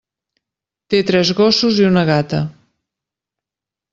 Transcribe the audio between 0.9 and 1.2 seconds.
Té